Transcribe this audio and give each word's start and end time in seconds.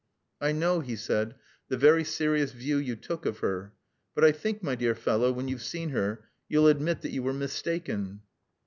"I 0.41 0.51
know," 0.51 0.79
he 0.79 0.95
said, 0.95 1.35
"the 1.67 1.77
very 1.77 2.03
serious 2.03 2.53
view 2.53 2.77
you 2.77 2.95
took 2.95 3.23
of 3.27 3.37
her. 3.41 3.73
But 4.15 4.23
I 4.23 4.31
think, 4.31 4.63
my 4.63 4.73
dear 4.73 4.95
fellow, 4.95 5.31
when 5.31 5.47
you've 5.47 5.61
seen 5.61 5.89
her 5.89 6.25
you'll 6.49 6.69
admit 6.69 7.01
that 7.01 7.11
you 7.11 7.21
were 7.21 7.33
mistaken." 7.33 8.21